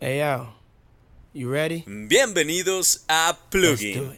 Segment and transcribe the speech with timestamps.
[0.00, 0.54] Hey yo,
[1.34, 1.82] you ready?
[1.84, 4.16] Bienvenidos a Plugin.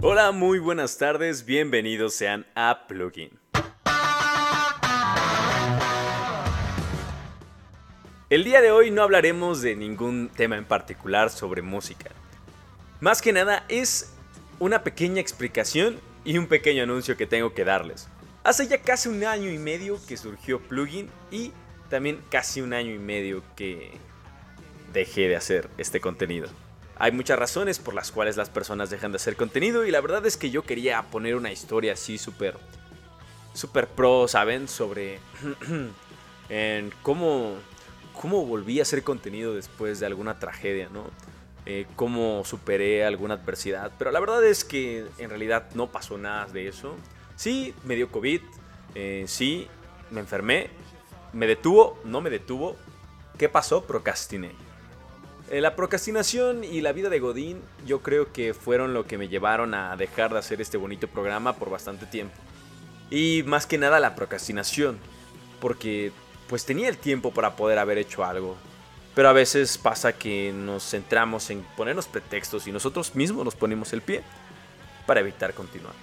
[0.00, 3.36] Hola, muy buenas tardes, bienvenidos sean a Plugin.
[8.30, 12.12] El día de hoy no hablaremos de ningún tema en particular sobre música.
[13.00, 14.14] Más que nada es
[14.58, 18.08] una pequeña explicación y un pequeño anuncio que tengo que darles.
[18.44, 21.52] Hace ya casi un año y medio que surgió Plugin y
[21.90, 23.92] también casi un año y medio que
[24.92, 26.48] dejé de hacer este contenido.
[26.98, 30.26] Hay muchas razones por las cuales las personas dejan de hacer contenido y la verdad
[30.26, 32.56] es que yo quería poner una historia así súper
[33.54, 34.68] súper pro, ¿saben?
[34.68, 35.20] Sobre
[36.48, 37.56] en cómo
[38.20, 41.04] cómo volví a hacer contenido después de alguna tragedia, ¿no?
[41.70, 46.46] Eh, cómo superé alguna adversidad, pero la verdad es que en realidad no pasó nada
[46.46, 46.96] de eso.
[47.36, 48.40] Sí, me dio COVID,
[48.94, 49.68] eh, sí,
[50.10, 50.70] me enfermé,
[51.34, 52.76] me detuvo, no me detuvo.
[53.36, 53.84] ¿Qué pasó?
[53.84, 54.52] Procrastiné.
[55.50, 59.28] Eh, la procrastinación y la vida de Godín yo creo que fueron lo que me
[59.28, 62.34] llevaron a dejar de hacer este bonito programa por bastante tiempo.
[63.10, 64.98] Y más que nada la procrastinación,
[65.60, 66.12] porque
[66.48, 68.56] pues tenía el tiempo para poder haber hecho algo.
[69.18, 73.92] Pero a veces pasa que nos centramos en ponernos pretextos y nosotros mismos nos ponemos
[73.92, 74.22] el pie
[75.06, 75.94] para evitar continuar.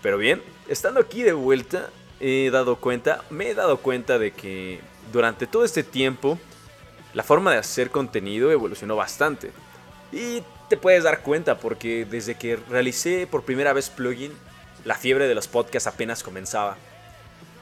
[0.00, 4.78] Pero bien, estando aquí de vuelta, he dado cuenta, me he dado cuenta de que
[5.12, 6.38] durante todo este tiempo
[7.12, 9.50] la forma de hacer contenido evolucionó bastante.
[10.12, 14.32] Y te puedes dar cuenta porque desde que realicé por primera vez plugin,
[14.84, 16.76] la fiebre de los podcasts apenas comenzaba.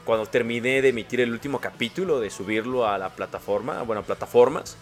[0.09, 4.75] Cuando terminé de emitir el último capítulo, de subirlo a la plataforma, bueno, a plataformas,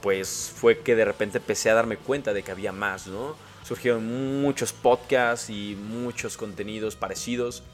[0.00, 3.34] pues fue que de repente empecé a darme cuenta de que había más, ¿no?
[3.64, 7.64] Surgieron muchos podcasts y muchos contenidos parecidos,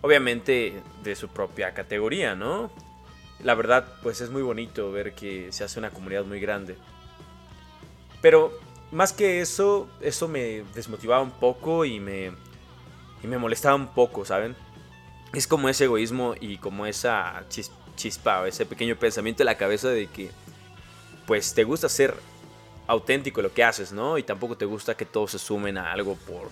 [0.00, 2.70] obviamente de su propia categoría, ¿no?
[3.44, 6.78] La verdad, pues es muy bonito ver que se hace una comunidad muy grande.
[8.22, 8.58] Pero
[8.90, 12.32] más que eso, eso me desmotivaba un poco y me,
[13.22, 14.56] y me molestaba un poco, ¿saben?
[15.34, 19.56] Es como ese egoísmo y como esa chis- chispa o ese pequeño pensamiento en la
[19.56, 20.30] cabeza de que
[21.26, 22.14] pues te gusta ser
[22.86, 24.18] auténtico en lo que haces, ¿no?
[24.18, 26.50] Y tampoco te gusta que todos se sumen a algo por,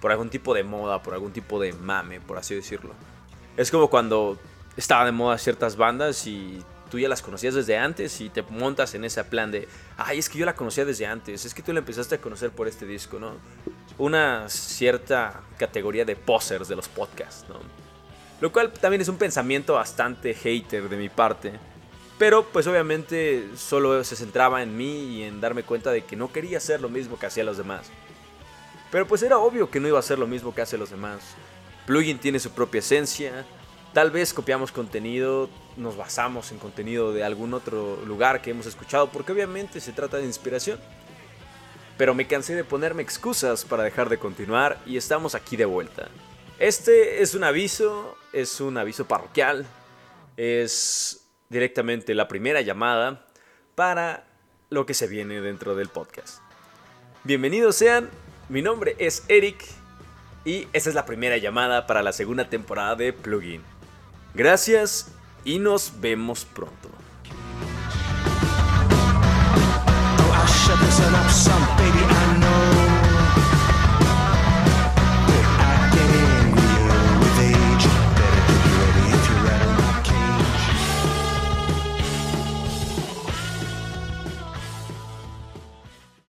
[0.00, 2.92] por algún tipo de moda, por algún tipo de mame, por así decirlo.
[3.56, 4.38] Es como cuando
[4.76, 8.94] estaba de moda ciertas bandas y tú ya las conocías desde antes y te montas
[8.94, 9.66] en ese plan de,
[9.96, 12.50] ay, es que yo la conocía desde antes, es que tú la empezaste a conocer
[12.50, 13.32] por este disco, ¿no?
[13.98, 17.56] Una cierta categoría de posers de los podcasts, ¿no?
[18.42, 21.52] Lo cual también es un pensamiento bastante hater de mi parte.
[22.18, 26.32] Pero pues obviamente solo se centraba en mí y en darme cuenta de que no
[26.32, 27.86] quería hacer lo mismo que hacían los demás.
[28.90, 31.20] Pero pues era obvio que no iba a hacer lo mismo que hacen los demás.
[31.86, 33.46] Plugin tiene su propia esencia.
[33.92, 39.08] Tal vez copiamos contenido, nos basamos en contenido de algún otro lugar que hemos escuchado,
[39.12, 40.80] porque obviamente se trata de inspiración.
[41.96, 46.08] Pero me cansé de ponerme excusas para dejar de continuar y estamos aquí de vuelta.
[46.58, 49.66] Este es un aviso, es un aviso parroquial,
[50.36, 53.26] es directamente la primera llamada
[53.74, 54.24] para
[54.70, 56.38] lo que se viene dentro del podcast.
[57.24, 58.10] Bienvenidos sean,
[58.48, 59.64] mi nombre es Eric
[60.44, 63.62] y esta es la primera llamada para la segunda temporada de Plugin.
[64.34, 65.12] Gracias
[65.44, 66.88] y nos vemos pronto.